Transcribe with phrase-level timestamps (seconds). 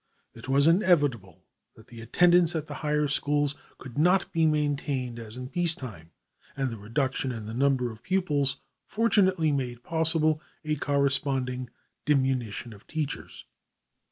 [0.33, 1.43] It was inevitable
[1.75, 6.09] that the attendance at the higher schools could not be maintained as in peace time,
[6.57, 11.69] and the reduction in the number of pupils fortunately made possible a corresponding
[12.03, 13.45] diminution of teachers.